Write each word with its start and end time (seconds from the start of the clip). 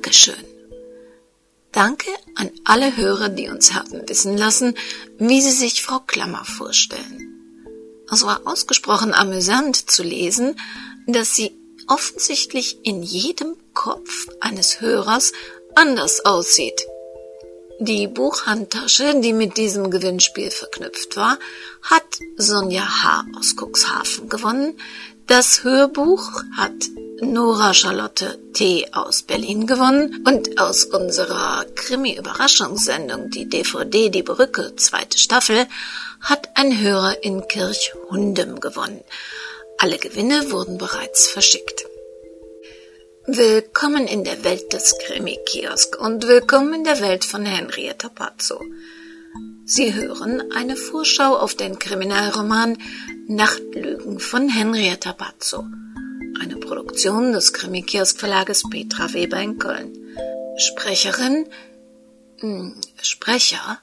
Dankeschön. 0.00 0.46
Danke 1.72 2.10
an 2.34 2.50
alle 2.64 2.96
Hörer, 2.96 3.28
die 3.28 3.50
uns 3.50 3.74
haben 3.74 4.08
wissen 4.08 4.38
lassen, 4.38 4.74
wie 5.18 5.42
sie 5.42 5.50
sich 5.50 5.82
Frau 5.82 5.98
Klammer 6.06 6.42
vorstellen. 6.46 7.66
Es 8.10 8.24
war 8.24 8.40
ausgesprochen 8.46 9.12
amüsant 9.12 9.90
zu 9.90 10.02
lesen, 10.02 10.58
dass 11.06 11.36
sie 11.36 11.52
offensichtlich 11.86 12.78
in 12.82 13.02
jedem 13.02 13.56
Kopf 13.74 14.28
eines 14.40 14.80
Hörers 14.80 15.34
anders 15.74 16.24
aussieht. 16.24 16.80
Die 17.78 18.08
Buchhandtasche, 18.08 19.20
die 19.20 19.34
mit 19.34 19.58
diesem 19.58 19.90
Gewinnspiel 19.90 20.50
verknüpft 20.50 21.16
war, 21.16 21.38
hat 21.82 22.04
Sonja 22.36 23.02
H. 23.02 23.26
aus 23.38 23.54
Cuxhaven 23.54 24.30
gewonnen. 24.30 24.78
Das 25.30 25.62
Hörbuch 25.62 26.42
hat 26.56 26.72
Nora 27.20 27.72
Charlotte 27.72 28.36
T. 28.52 28.88
aus 28.90 29.22
Berlin 29.22 29.68
gewonnen 29.68 30.24
und 30.26 30.60
aus 30.60 30.86
unserer 30.86 31.64
Krimi-Überraschungssendung, 31.76 33.30
die 33.30 33.48
DVD 33.48 34.08
Die 34.08 34.24
Brücke, 34.24 34.74
zweite 34.74 35.18
Staffel, 35.18 35.68
hat 36.20 36.48
ein 36.56 36.80
Hörer 36.80 37.22
in 37.22 37.46
Kirchhundem 37.46 38.58
gewonnen. 38.58 39.04
Alle 39.78 39.98
Gewinne 39.98 40.50
wurden 40.50 40.78
bereits 40.78 41.28
verschickt. 41.28 41.84
Willkommen 43.26 44.08
in 44.08 44.24
der 44.24 44.42
Welt 44.42 44.72
des 44.72 44.98
Krimi-Kiosk 44.98 45.96
und 45.96 46.26
willkommen 46.26 46.74
in 46.74 46.82
der 46.82 47.00
Welt 47.00 47.24
von 47.24 47.46
Henrietta 47.46 48.08
Pazzo. 48.08 48.60
Sie 49.72 49.94
hören 49.94 50.50
eine 50.50 50.76
Vorschau 50.76 51.36
auf 51.36 51.54
den 51.54 51.78
Kriminalroman 51.78 52.76
Nachtlügen 53.28 54.18
von 54.18 54.48
Henrietta 54.48 55.12
Pazzo 55.12 55.64
eine 56.40 56.56
Produktion 56.56 57.30
des 57.30 57.52
Krimi-Kiosk-Verlages 57.52 58.64
Petra 58.68 59.12
Weber 59.12 59.40
in 59.40 59.60
Köln. 59.60 59.96
Sprecherin, 60.58 61.48
mh, 62.40 62.42
hm, 62.42 62.80
Sprecher, 63.00 63.80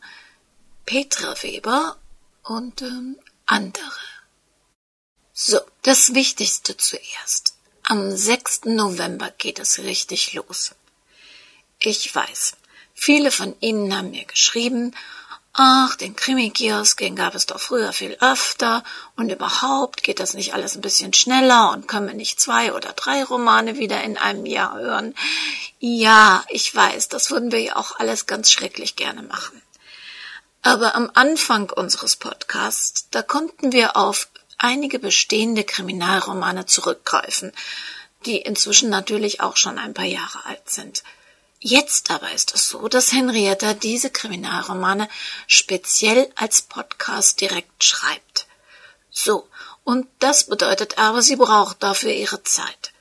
Petra 0.85 1.41
Weber 1.41 1.95
und 2.43 2.81
ähm, 2.81 3.17
andere. 3.45 4.01
So, 5.31 5.59
das 5.83 6.13
Wichtigste 6.13 6.75
zuerst. 6.75 7.55
Am 7.83 8.13
6. 8.13 8.65
November 8.65 9.31
geht 9.37 9.59
es 9.59 9.79
richtig 9.79 10.33
los. 10.33 10.75
Ich 11.79 12.13
weiß, 12.13 12.57
viele 12.93 13.31
von 13.31 13.55
Ihnen 13.61 13.95
haben 13.95 14.11
mir 14.11 14.25
geschrieben 14.25 14.93
Ach, 15.59 15.95
den 15.95 16.15
Krimi-Kiosk, 16.15 16.99
den 16.99 17.15
gab 17.15 17.33
es 17.33 17.47
doch 17.47 17.59
früher 17.59 17.91
viel 17.91 18.15
öfter 18.21 18.83
und 19.15 19.31
überhaupt 19.31 20.03
geht 20.03 20.19
das 20.19 20.35
nicht 20.35 20.53
alles 20.53 20.75
ein 20.75 20.81
bisschen 20.81 21.13
schneller 21.13 21.71
und 21.71 21.87
können 21.87 22.05
wir 22.05 22.13
nicht 22.13 22.39
zwei 22.39 22.73
oder 22.73 22.93
drei 22.93 23.23
Romane 23.23 23.75
wieder 23.79 24.03
in 24.03 24.17
einem 24.19 24.45
Jahr 24.45 24.77
hören? 24.77 25.15
Ja, 25.79 26.45
ich 26.49 26.75
weiß, 26.75 27.07
das 27.07 27.31
würden 27.31 27.51
wir 27.51 27.59
ja 27.59 27.75
auch 27.75 27.97
alles 27.97 28.27
ganz 28.27 28.51
schrecklich 28.51 28.95
gerne 28.95 29.23
machen. 29.23 29.59
Aber 30.61 30.93
am 30.93 31.09
Anfang 31.15 31.71
unseres 31.71 32.17
Podcasts, 32.17 33.07
da 33.09 33.23
konnten 33.23 33.71
wir 33.71 33.97
auf 33.97 34.29
einige 34.59 34.99
bestehende 34.99 35.63
Kriminalromane 35.63 36.67
zurückgreifen, 36.67 37.51
die 38.27 38.37
inzwischen 38.37 38.91
natürlich 38.91 39.41
auch 39.41 39.57
schon 39.57 39.79
ein 39.79 39.95
paar 39.95 40.05
Jahre 40.05 40.45
alt 40.45 40.69
sind. 40.69 41.01
Jetzt 41.59 42.11
aber 42.11 42.31
ist 42.33 42.53
es 42.53 42.69
so, 42.69 42.87
dass 42.87 43.13
Henrietta 43.13 43.73
diese 43.73 44.11
Kriminalromane 44.11 45.09
speziell 45.47 46.31
als 46.35 46.61
Podcast 46.61 47.41
direkt 47.41 47.83
schreibt. 47.83 48.45
So, 49.09 49.47
und 49.83 50.07
das 50.19 50.45
bedeutet 50.45 50.99
aber, 50.99 51.23
sie 51.23 51.35
braucht 51.35 51.81
dafür 51.81 52.11
ihre 52.11 52.43
Zeit. 52.43 52.93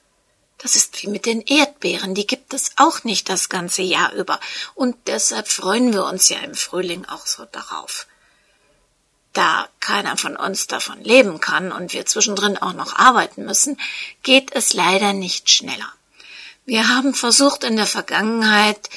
Das 0.58 0.74
ist 0.74 1.02
wie 1.02 1.08
mit 1.08 1.27
den 1.27 1.42
Erdbeeren, 1.42 2.14
die 2.14 2.27
gibt 2.27 2.54
es 2.54 2.72
auch 2.77 3.04
nicht 3.04 3.28
das 3.28 3.50
ganze 3.50 3.82
Jahr 3.82 4.12
über, 4.14 4.40
und 4.74 4.96
deshalb 5.06 5.48
freuen 5.48 5.92
wir 5.92 6.04
uns 6.06 6.30
ja 6.30 6.38
im 6.38 6.54
Frühling 6.54 7.04
auch 7.04 7.27
so 7.27 7.44
darauf. 7.44 8.06
Da 9.34 9.68
keiner 9.80 10.16
von 10.16 10.34
uns 10.34 10.66
davon 10.66 11.02
leben 11.05 11.40
kann 11.40 11.72
und 11.72 11.92
wir 11.92 12.06
zwischendrin 12.06 12.56
auch 12.56 12.72
noch 12.72 12.96
arbeiten 12.96 13.45
müssen, 13.45 13.78
geht 14.22 14.55
es 14.55 14.72
leider 14.72 15.12
nicht 15.12 15.50
schneller. 15.50 15.92
Wir 16.66 16.88
haben 16.88 17.14
versucht 17.14 17.62
in 17.62 17.77
der 17.77 17.86
Vergangenheit, 17.86 18.90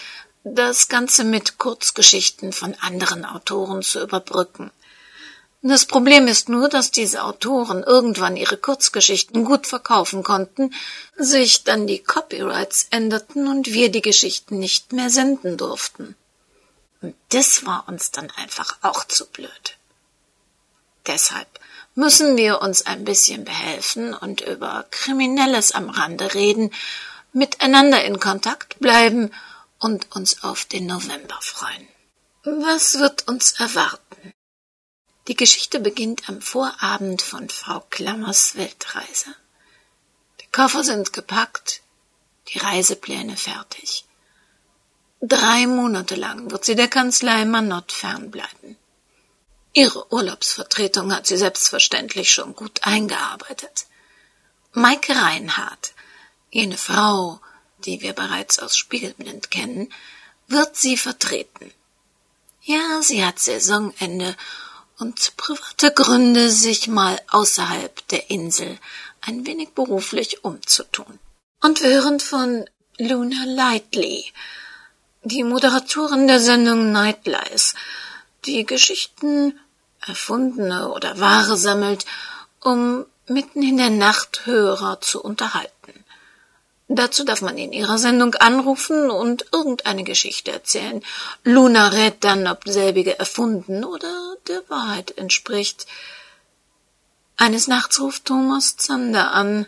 das 0.44 0.88
Ganze 0.88 1.24
mit 1.24 1.60
Kurzgeschichten 1.60 2.52
von 2.52 2.74
anderen 2.82 3.26
Autoren 3.26 3.84
zu 3.84 4.02
überbrücken. 4.02 4.72
Das 5.62 5.86
Problem 5.86 6.28
ist 6.28 6.50
nur, 6.50 6.68
dass 6.68 6.90
diese 6.90 7.24
Autoren 7.24 7.84
irgendwann 7.84 8.38
ihre 8.38 8.58
Kurzgeschichten 8.58 9.46
gut 9.46 9.68
verkaufen 9.68 10.24
konnten, 10.24 10.74
sich 11.16 11.64
dann 11.64 11.86
die 11.86 12.00
Copyrights 12.00 12.88
änderten 12.90 13.48
und 13.48 13.72
wir 13.72 13.92
die 13.92 14.02
Geschichten 14.02 14.58
nicht 14.58 14.92
mehr 14.92 15.12
senden 15.12 15.56
durften. 15.56 16.16
Und 17.02 17.14
das 17.30 17.68
war 17.68 17.84
uns 17.88 18.10
dann 18.10 18.32
einfach 18.32 18.78
auch 18.82 19.04
zu 19.04 19.28
blöd. 19.28 19.78
Deshalb 21.06 21.48
müssen 21.94 22.36
wir 22.36 22.62
uns 22.62 22.88
ein 22.88 23.04
bisschen 23.04 23.46
behelfen 23.46 24.16
und 24.16 24.42
über 24.42 24.86
Kriminelles 24.90 25.72
am 25.74 25.90
Rande 25.90 26.34
reden 26.34 26.72
miteinander 27.34 28.04
in 28.04 28.20
Kontakt 28.20 28.80
bleiben 28.80 29.32
und 29.80 30.16
uns 30.16 30.44
auf 30.44 30.66
den 30.66 30.86
November 30.86 31.40
freuen. 31.42 31.88
Was 32.44 33.00
wird 33.00 33.28
uns 33.28 33.54
erwarten? 33.60 34.34
Die 35.28 35.36
Geschichte 35.36 35.80
beginnt 35.80 36.28
am 36.28 36.42
Vorabend 36.42 37.22
von 37.22 37.50
Frau 37.50 37.82
Klammers 37.90 38.56
Weltreise. 38.56 39.36
Die 40.42 40.48
Koffer 40.52 40.84
sind 40.84 41.14
gepackt, 41.14 41.82
die 42.48 42.58
Reisepläne 42.58 43.38
fertig. 43.38 44.06
Drei 45.22 45.68
Monate 45.68 46.16
lang 46.16 46.50
wird 46.50 46.66
sie 46.66 46.76
der 46.76 46.88
Kanzlei 46.88 47.46
Manott 47.46 47.92
fernbleiben. 47.92 48.78
Ihre 49.74 50.12
Urlaubsvertretung 50.12 51.14
hat 51.14 51.28
sie 51.28 51.38
selbstverständlich 51.38 52.32
schon 52.32 52.56
gut 52.56 52.84
eingearbeitet. 52.84 53.86
Maike 54.72 55.16
Reinhardt 55.16 55.94
Jene 56.52 56.78
Frau, 56.78 57.40
die 57.86 58.02
wir 58.02 58.14
bereits 58.14 58.60
aus 58.60 58.78
Spiegelblind 58.78 59.52
kennen, 59.52 59.94
wird 60.48 60.76
sie 60.76 60.98
vertreten. 60.98 61.72
Ja, 62.64 63.02
sie 63.02 63.24
hat 63.26 63.40
Saisonende 63.40 64.36
und 64.98 65.38
private 65.38 65.92
Gründe, 65.92 66.50
sich 66.50 66.88
mal 66.88 67.20
außerhalb 67.30 68.08
der 68.10 68.30
Insel 68.30 68.78
ein 69.22 69.46
wenig 69.46 69.70
beruflich 69.70 70.44
umzutun. 70.44 71.20
Und 71.62 71.82
wir 71.82 71.90
hören 71.90 72.20
von 72.20 72.66
Luna 72.98 73.46
Lightly, 73.46 74.26
die 75.24 75.44
Moderatorin 75.44 76.28
der 76.28 76.40
Sendung 76.40 76.92
Nightlies, 76.92 77.76
die 78.46 78.66
Geschichten, 78.66 79.60
erfundene 80.06 80.92
oder 80.92 81.20
wahre 81.20 81.58
sammelt, 81.58 82.06
um 82.62 83.06
mitten 83.28 83.62
in 83.62 83.78
der 83.78 83.90
Nacht 83.90 84.46
Hörer 84.46 85.02
zu 85.02 85.22
unterhalten. 85.22 86.06
Dazu 86.92 87.24
darf 87.24 87.42
man 87.42 87.60
in 87.60 87.72
ihrer 87.72 88.00
Sendung 88.00 88.34
anrufen 88.34 89.12
und 89.12 89.46
irgendeine 89.52 90.04
Geschichte 90.04 90.52
erzählen. 90.52 91.04
Luna 91.44 91.90
rät 91.90 92.24
dann, 92.24 92.48
ob 92.48 92.64
selbige 92.66 93.20
erfunden 93.20 93.86
oder 93.86 94.36
der 94.48 94.64
Wahrheit 94.70 95.16
entspricht. 95.16 95.86
Eines 97.38 97.68
Nachts 97.68 98.00
ruft 98.02 98.26
Thomas 98.26 98.76
Zander 98.76 99.32
an, 99.32 99.68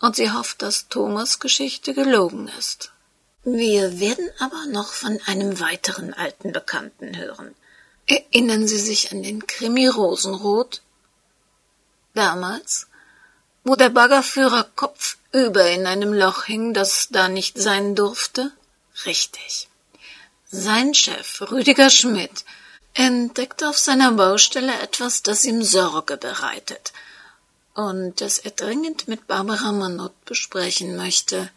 und 0.00 0.16
sie 0.16 0.30
hofft, 0.32 0.62
dass 0.62 0.88
Thomas 0.88 1.38
Geschichte 1.38 1.94
gelogen 1.94 2.48
ist. 2.58 2.92
Wir 3.42 4.00
werden 4.00 4.28
aber 4.38 4.66
noch 4.66 4.92
von 4.92 5.20
einem 5.26 5.60
weiteren 5.60 6.14
alten 6.14 6.52
Bekannten 6.52 7.16
hören. 7.16 7.54
Erinnern 8.06 8.66
Sie 8.66 8.78
sich 8.78 9.12
an 9.12 9.22
den 9.22 9.46
Krimi 9.46 9.86
Rosenrot? 9.86 10.82
Damals, 12.14 12.86
wo 13.64 13.76
der 13.76 13.90
Baggerführer 13.90 14.64
kopfüber 15.34 15.68
in 15.70 15.86
einem 15.86 16.12
Loch 16.12 16.44
hing, 16.44 16.74
das 16.74 17.08
da 17.10 17.28
nicht 17.28 17.58
sein 17.58 17.96
durfte? 17.96 18.52
Richtig. 19.04 19.68
Sein 20.46 20.94
Chef, 20.94 21.40
Rüdiger 21.50 21.90
Schmidt, 21.90 22.44
entdeckte 22.94 23.68
auf 23.68 23.76
seiner 23.76 24.12
Baustelle 24.12 24.80
etwas, 24.80 25.22
das 25.22 25.44
ihm 25.44 25.64
Sorge 25.64 26.16
bereitet 26.16 26.92
und 27.74 28.20
das 28.20 28.38
er 28.38 28.52
dringend 28.52 29.08
mit 29.08 29.26
Barbara 29.26 29.72
Manott 29.72 30.24
besprechen 30.24 30.94
möchte. 30.94 31.50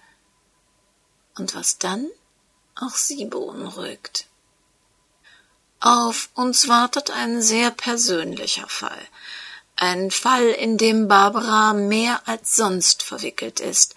Und 1.38 1.54
was 1.54 1.78
dann 1.78 2.08
auch 2.74 2.96
sie 2.96 3.26
beunruhigt. 3.26 4.26
Auf 5.80 6.30
uns 6.34 6.68
wartet 6.68 7.12
ein 7.12 7.44
sehr 7.44 7.70
persönlicher 7.70 8.68
Fall, 8.68 9.08
ein 9.78 10.12
Fall, 10.12 10.48
in 10.50 10.78
dem 10.78 11.08
Barbara 11.08 11.74
mehr 11.74 12.28
als 12.28 12.56
sonst 12.56 13.04
verwickelt 13.04 13.60
ist. 13.60 13.96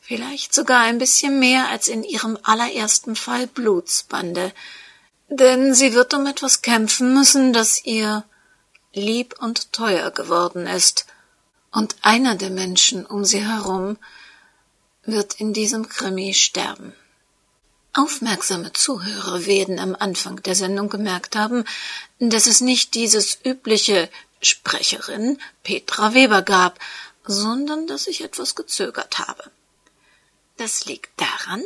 Vielleicht 0.00 0.52
sogar 0.52 0.80
ein 0.80 0.98
bisschen 0.98 1.38
mehr 1.38 1.68
als 1.68 1.86
in 1.86 2.02
ihrem 2.02 2.36
allerersten 2.42 3.14
Fall 3.14 3.46
Blutsbande. 3.46 4.52
Denn 5.28 5.74
sie 5.74 5.94
wird 5.94 6.12
um 6.14 6.26
etwas 6.26 6.62
kämpfen 6.62 7.14
müssen, 7.14 7.52
das 7.52 7.84
ihr 7.84 8.24
lieb 8.92 9.36
und 9.38 9.72
teuer 9.72 10.10
geworden 10.10 10.66
ist. 10.66 11.06
Und 11.70 11.94
einer 12.02 12.34
der 12.34 12.50
Menschen 12.50 13.06
um 13.06 13.24
sie 13.24 13.46
herum 13.46 13.96
wird 15.04 15.34
in 15.34 15.52
diesem 15.52 15.88
Krimi 15.88 16.34
sterben. 16.34 16.92
Aufmerksame 17.92 18.72
Zuhörer 18.72 19.46
werden 19.46 19.78
am 19.78 19.96
Anfang 19.98 20.42
der 20.42 20.54
Sendung 20.54 20.88
gemerkt 20.88 21.36
haben, 21.36 21.64
dass 22.20 22.46
es 22.46 22.60
nicht 22.60 22.94
dieses 22.94 23.38
übliche 23.44 24.08
Sprecherin 24.40 25.40
Petra 25.62 26.14
Weber 26.14 26.42
gab, 26.42 26.78
sondern 27.24 27.86
dass 27.86 28.06
ich 28.06 28.22
etwas 28.22 28.54
gezögert 28.54 29.18
habe. 29.18 29.50
Das 30.56 30.84
liegt 30.84 31.20
daran, 31.20 31.62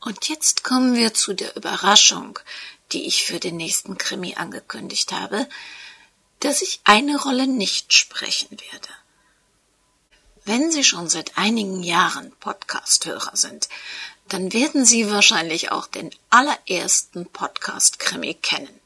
und 0.00 0.28
jetzt 0.28 0.64
kommen 0.64 0.94
wir 0.94 1.14
zu 1.14 1.34
der 1.34 1.56
Überraschung, 1.56 2.38
die 2.92 3.06
ich 3.06 3.24
für 3.24 3.38
den 3.38 3.56
nächsten 3.56 3.98
Krimi 3.98 4.34
angekündigt 4.34 5.12
habe, 5.12 5.48
dass 6.40 6.62
ich 6.62 6.80
eine 6.84 7.20
Rolle 7.20 7.46
nicht 7.46 7.92
sprechen 7.92 8.50
werde. 8.50 8.88
Wenn 10.46 10.72
Sie 10.72 10.84
schon 10.84 11.08
seit 11.08 11.36
einigen 11.36 11.82
Jahren 11.82 12.32
Podcast-Hörer 12.40 13.36
sind, 13.36 13.68
dann 14.28 14.52
werden 14.52 14.86
Sie 14.86 15.10
wahrscheinlich 15.10 15.70
auch 15.70 15.86
den 15.86 16.10
allerersten 16.30 17.26
Podcast-Krimi 17.26 18.34
kennen. 18.34 18.80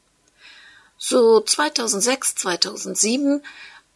So 1.07 1.39
2006, 1.39 2.33
2007 2.33 3.43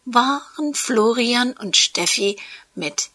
waren 0.06 0.75
Florian 0.75 1.53
und 1.53 1.75
Steffi 1.75 2.38
mit 2.75 3.09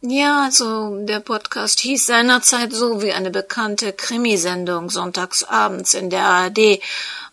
ja, 0.00 0.42
also 0.42 1.04
der 1.04 1.20
Podcast 1.20 1.78
hieß 1.78 2.04
seinerzeit 2.04 2.72
so 2.72 3.00
wie 3.00 3.12
eine 3.12 3.30
bekannte 3.30 3.92
Krimisendung 3.92 4.90
sonntagsabends 4.90 5.94
in 5.94 6.10
der 6.10 6.24
ARD, 6.24 6.80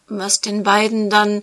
was 0.07 0.41
den 0.41 0.61
beiden 0.61 1.09
dann, 1.09 1.41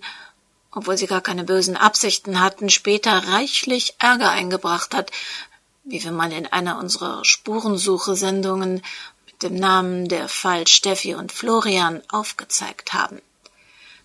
obwohl 0.71 0.97
sie 0.97 1.07
gar 1.07 1.19
keine 1.19 1.43
bösen 1.43 1.75
Absichten 1.75 2.39
hatten, 2.39 2.69
später 2.69 3.11
reichlich 3.11 3.95
Ärger 3.99 4.31
eingebracht 4.31 4.95
hat, 4.95 5.11
wie 5.83 6.01
wir 6.01 6.13
mal 6.13 6.31
in 6.31 6.47
einer 6.47 6.79
unserer 6.79 7.25
Spurensuche-Sendungen 7.25 8.81
mit 9.25 9.43
dem 9.43 9.55
Namen 9.55 10.07
Der 10.07 10.29
Fall 10.29 10.67
Steffi 10.67 11.15
und 11.15 11.33
Florian 11.33 12.01
aufgezeigt 12.07 12.93
haben. 12.93 13.21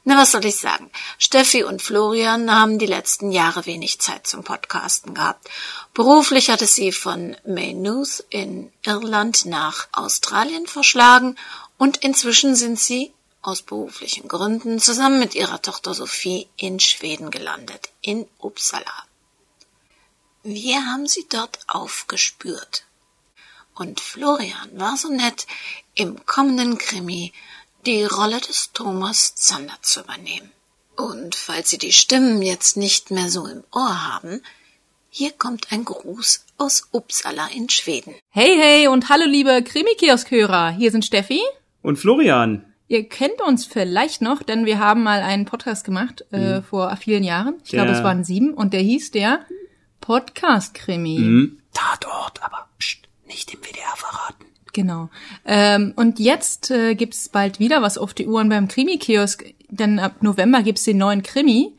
Na, 0.04 0.16
was 0.16 0.32
soll 0.32 0.44
ich 0.44 0.56
sagen? 0.56 0.90
Steffi 1.16 1.62
und 1.62 1.80
Florian 1.80 2.50
haben 2.50 2.78
die 2.80 2.86
letzten 2.86 3.30
Jahre 3.30 3.66
wenig 3.66 4.00
Zeit 4.00 4.26
zum 4.26 4.42
Podcasten 4.42 5.14
gehabt. 5.14 5.48
Beruflich 5.94 6.50
hatte 6.50 6.66
sie 6.66 6.90
von 6.90 7.36
Maynooth 7.46 8.24
in 8.28 8.72
Irland 8.84 9.46
nach 9.46 9.86
Australien 9.92 10.66
verschlagen 10.66 11.38
und 11.78 11.98
inzwischen 11.98 12.56
sind 12.56 12.80
sie 12.80 13.12
aus 13.42 13.62
beruflichen 13.62 14.26
Gründen 14.26 14.80
zusammen 14.80 15.20
mit 15.20 15.36
ihrer 15.36 15.62
Tochter 15.62 15.94
Sophie 15.94 16.48
in 16.56 16.80
Schweden 16.80 17.30
gelandet, 17.30 17.90
in 18.00 18.26
Uppsala. 18.38 19.04
Wir 20.42 20.84
haben 20.86 21.06
sie 21.06 21.26
dort 21.28 21.60
aufgespürt. 21.68 22.84
Und 23.74 24.00
Florian 24.00 24.68
war 24.72 24.96
so 24.96 25.08
nett, 25.08 25.46
im 25.94 26.26
kommenden 26.26 26.78
Krimi 26.78 27.32
die 27.86 28.04
Rolle 28.04 28.40
des 28.40 28.70
Thomas 28.72 29.34
Zander 29.34 29.74
zu 29.82 30.00
übernehmen. 30.00 30.50
Und 30.96 31.34
falls 31.34 31.70
Sie 31.70 31.78
die 31.78 31.92
Stimmen 31.92 32.42
jetzt 32.42 32.76
nicht 32.76 33.10
mehr 33.10 33.28
so 33.28 33.46
im 33.46 33.64
Ohr 33.72 34.14
haben, 34.14 34.40
hier 35.10 35.32
kommt 35.32 35.72
ein 35.72 35.84
Gruß 35.84 36.44
aus 36.58 36.88
Uppsala 36.92 37.48
in 37.48 37.68
Schweden. 37.68 38.14
Hey, 38.30 38.56
hey 38.56 38.88
und 38.88 39.08
hallo 39.08 39.24
liebe 39.26 39.62
Krimi-Kiosk-Hörer. 39.64 40.70
Hier 40.70 40.90
sind 40.90 41.04
Steffi. 41.04 41.40
Und 41.82 41.96
Florian. 41.98 42.64
Ihr 42.86 43.08
kennt 43.08 43.40
uns 43.40 43.66
vielleicht 43.66 44.22
noch, 44.22 44.42
denn 44.42 44.64
wir 44.64 44.78
haben 44.78 45.02
mal 45.02 45.20
einen 45.20 45.44
Podcast 45.44 45.84
gemacht 45.84 46.24
äh, 46.30 46.58
mhm. 46.58 46.62
vor 46.62 46.96
vielen 46.96 47.24
Jahren. 47.24 47.56
Ich 47.64 47.70
glaube, 47.70 47.90
es 47.90 48.04
waren 48.04 48.22
sieben 48.22 48.54
und 48.54 48.72
der 48.72 48.80
hieß 48.80 49.10
der 49.10 49.44
Podcast-Krimi. 50.00 51.18
Mhm. 51.18 51.58
Tatort, 51.72 52.42
aber 52.44 52.68
pst, 52.78 53.08
nicht 53.26 53.52
im 53.52 53.60
WDR 53.60 53.96
verraten. 53.96 54.51
Genau. 54.72 55.10
Ähm, 55.44 55.92
und 55.96 56.18
jetzt 56.18 56.70
äh, 56.70 56.94
gibt's 56.94 57.28
bald 57.28 57.58
wieder 57.58 57.82
was 57.82 57.98
auf 57.98 58.14
die 58.14 58.26
Uhren 58.26 58.48
beim 58.48 58.68
Krimi-Kiosk, 58.68 59.44
denn 59.68 59.98
ab 59.98 60.22
November 60.22 60.62
gibt's 60.62 60.84
den 60.84 60.98
neuen 60.98 61.22
Krimi 61.22 61.72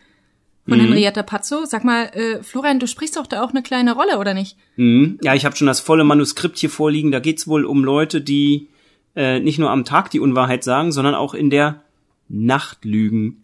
von 0.67 0.77
mhm. 0.77 0.85
Henrietta 0.85 1.23
Pazzo. 1.23 1.65
Sag 1.65 1.83
mal, 1.83 2.05
äh, 2.13 2.43
Florian, 2.43 2.79
du 2.79 2.87
sprichst 2.87 3.17
doch 3.17 3.27
da 3.27 3.43
auch 3.43 3.49
eine 3.49 3.63
kleine 3.63 3.93
Rolle, 3.93 4.19
oder 4.19 4.33
nicht? 4.33 4.57
Mhm. 4.75 5.19
Ja, 5.23 5.33
ich 5.33 5.45
habe 5.45 5.55
schon 5.55 5.67
das 5.67 5.79
volle 5.79 6.03
Manuskript 6.03 6.57
hier 6.59 6.69
vorliegen. 6.69 7.11
Da 7.11 7.19
geht's 7.19 7.47
wohl 7.47 7.65
um 7.65 7.83
Leute, 7.83 8.21
die 8.21 8.69
äh, 9.15 9.39
nicht 9.39 9.59
nur 9.59 9.71
am 9.71 9.85
Tag 9.85 10.11
die 10.11 10.19
Unwahrheit 10.19 10.63
sagen, 10.63 10.91
sondern 10.91 11.15
auch 11.15 11.33
in 11.33 11.49
der 11.49 11.81
Nacht 12.29 12.85
lügen. 12.85 13.43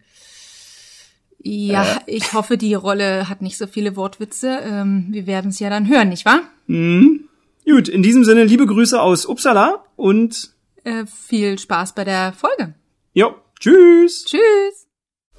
Ja, 1.42 1.84
äh. 1.84 2.00
ich 2.06 2.32
hoffe, 2.34 2.56
die 2.56 2.74
Rolle 2.74 3.28
hat 3.28 3.42
nicht 3.42 3.56
so 3.56 3.66
viele 3.66 3.96
Wortwitze. 3.96 4.60
Ähm, 4.62 5.08
wir 5.10 5.26
werden 5.26 5.50
es 5.50 5.58
ja 5.58 5.70
dann 5.70 5.88
hören, 5.88 6.10
nicht 6.10 6.24
wahr? 6.24 6.42
Mhm. 6.66 7.24
Gut, 7.64 7.88
in 7.88 8.02
diesem 8.02 8.24
Sinne 8.24 8.44
liebe 8.44 8.66
Grüße 8.66 9.00
aus 9.00 9.26
Uppsala 9.26 9.84
und 9.96 10.50
äh, 10.84 11.04
viel 11.06 11.58
Spaß 11.58 11.94
bei 11.94 12.04
der 12.04 12.32
Folge. 12.32 12.74
Jo, 13.12 13.34
tschüss. 13.58 14.24
Tschüss. 14.24 14.86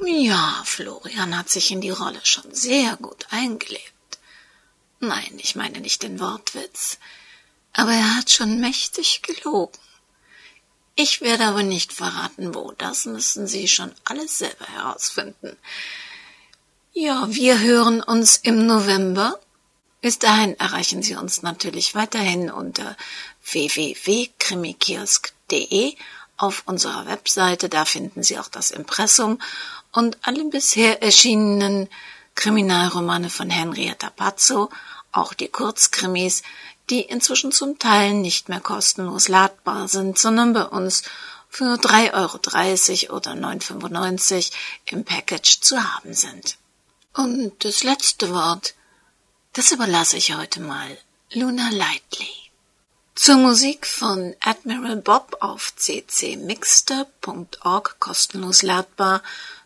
Ja, 0.03 0.61
Florian 0.65 1.37
hat 1.37 1.49
sich 1.49 1.71
in 1.71 1.81
die 1.81 1.89
Rolle 1.89 2.19
schon 2.23 2.53
sehr 2.53 2.95
gut 2.97 3.27
eingelebt. 3.29 3.91
Nein, 4.99 5.31
ich 5.37 5.55
meine 5.55 5.79
nicht 5.79 6.03
den 6.03 6.19
Wortwitz, 6.19 6.99
aber 7.73 7.91
er 7.91 8.17
hat 8.17 8.29
schon 8.29 8.59
mächtig 8.59 9.21
gelogen. 9.23 9.79
Ich 10.95 11.21
werde 11.21 11.45
aber 11.45 11.63
nicht 11.63 11.93
verraten, 11.93 12.53
wo, 12.53 12.73
das 12.77 13.05
müssen 13.05 13.47
Sie 13.47 13.67
schon 13.67 13.91
alles 14.03 14.37
selber 14.37 14.65
herausfinden. 14.65 15.57
Ja, 16.93 17.27
wir 17.29 17.59
hören 17.59 18.01
uns 18.01 18.37
im 18.37 18.65
November 18.67 19.39
bis 20.01 20.19
dahin 20.19 20.59
erreichen 20.59 21.01
Sie 21.03 21.15
uns 21.15 21.43
natürlich 21.43 21.95
weiterhin 21.95 22.51
unter 22.51 22.97
www.krimikiosk.de 23.43 25.95
auf 26.37 26.63
unserer 26.65 27.05
Webseite. 27.05 27.69
Da 27.69 27.85
finden 27.85 28.23
Sie 28.23 28.37
auch 28.39 28.49
das 28.49 28.71
Impressum 28.71 29.39
und 29.91 30.17
alle 30.23 30.43
bisher 30.45 31.03
erschienenen 31.03 31.87
Kriminalromane 32.35 33.29
von 33.29 33.49
Henrietta 33.49 34.09
Pazzo, 34.09 34.69
auch 35.11 35.33
die 35.33 35.49
Kurzkrimis, 35.49 36.43
die 36.89 37.01
inzwischen 37.01 37.51
zum 37.51 37.77
Teil 37.77 38.13
nicht 38.13 38.49
mehr 38.49 38.59
kostenlos 38.59 39.27
ladbar 39.27 39.87
sind, 39.87 40.17
sondern 40.17 40.53
bei 40.53 40.65
uns 40.65 41.03
für 41.49 41.75
3,30 41.75 43.09
Euro 43.09 43.17
oder 43.17 43.33
9,95 43.33 44.51
im 44.85 45.03
Package 45.03 45.61
zu 45.61 45.83
haben 45.83 46.13
sind. 46.13 46.57
Und 47.13 47.65
das 47.65 47.83
letzte 47.83 48.33
Wort 48.33 48.73
das 49.53 49.71
überlasse 49.71 50.17
ich 50.17 50.35
heute 50.35 50.59
mal 50.61 50.97
Luna 51.33 51.69
Lightly. 51.71 52.29
Zur 53.15 53.37
Musik 53.37 53.85
von 53.85 54.35
Admiral 54.39 54.95
Bob 54.97 55.37
auf 55.41 55.75
ccmixter.org 55.75 57.99
kostenlos 57.99 58.63
ladbar 58.63 59.21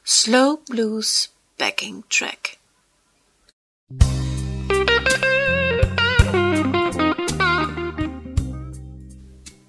Slow 0.05 0.57
Blues 0.67 1.29
Backing 1.57 2.03
Track. 2.09 2.57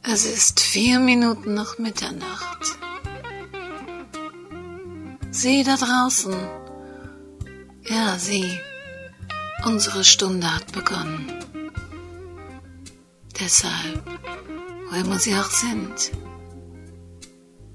Es 0.02 0.24
ist 0.24 0.58
vier 0.60 0.98
Minuten 0.98 1.54
nach 1.54 1.78
Mitternacht. 1.78 2.76
Sie 5.30 5.62
da 5.62 5.76
draußen. 5.76 6.34
Ja, 7.84 8.18
Sie. 8.18 8.58
Unsere 9.66 10.04
Stunde 10.04 10.46
hat 10.54 10.70
begonnen. 10.70 11.26
Deshalb, 13.40 14.00
wo 14.88 14.94
immer 14.94 15.18
Sie 15.18 15.34
auch 15.34 15.50
sind, 15.50 16.12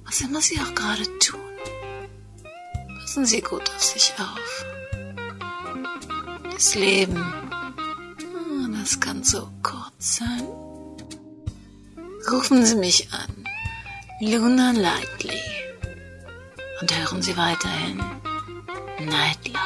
was 0.05 0.21
immer 0.21 0.39
Sie 0.39 0.57
auch 0.61 0.73
gerade 0.73 1.03
tun, 1.19 1.51
passen 2.97 3.25
Sie 3.25 3.41
gut 3.41 3.69
auf 3.75 3.83
sich 3.83 4.13
auf. 4.17 4.65
Das 6.49 6.75
Leben, 6.75 7.21
ah, 7.21 8.67
das 8.79 8.97
kann 8.97 9.21
so 9.25 9.51
kurz 9.61 10.15
sein. 10.15 10.47
Rufen 12.31 12.65
Sie 12.65 12.75
mich 12.75 13.09
an, 13.11 13.45
Luna 14.21 14.71
Lightly, 14.71 15.41
und 16.79 16.97
hören 16.97 17.21
Sie 17.21 17.35
weiterhin 17.35 17.97
Nightlight. 18.97 19.60